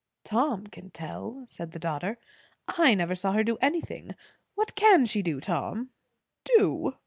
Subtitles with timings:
[0.23, 2.17] "Tom can tell," said the daughter.
[2.67, 4.15] "I never saw her do anything.
[4.55, 5.91] What can she do, Tom?"
[6.57, 6.95] "_Do?